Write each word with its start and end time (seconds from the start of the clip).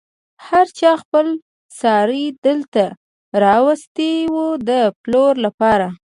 هر 0.47 0.65
چا 0.79 0.91
خپل 1.01 1.27
څاری 1.79 2.25
دلته 2.45 2.83
راوستی 3.43 4.15
و 4.33 4.35
د 4.69 4.69
پلور 5.01 5.33
لپاره. 5.45 5.87